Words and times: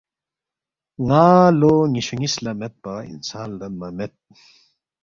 ن٘ا 1.07 1.25
لو 1.59 1.73
نِ٘یشُو 1.91 2.15
نِ٘یس 2.21 2.35
لہ 2.43 2.51
میدپا 2.59 2.93
انسان 3.11 3.47
لدنمہ 3.59 3.87
مید 3.97 4.13